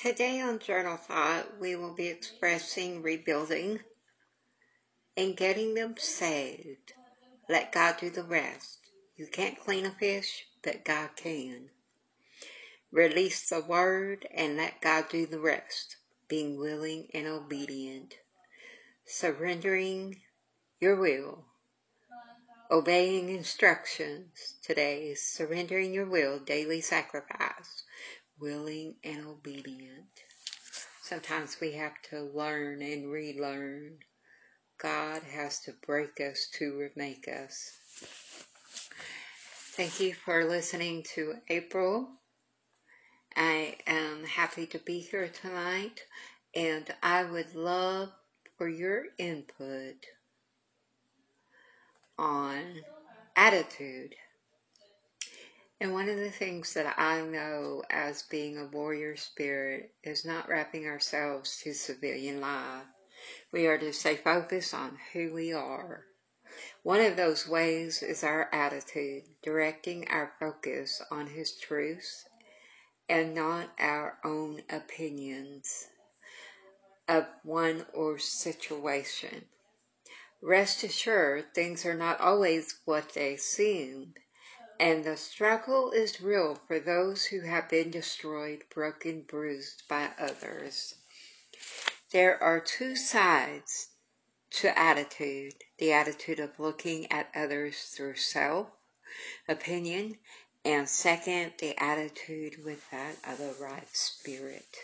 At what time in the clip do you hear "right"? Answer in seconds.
103.62-103.88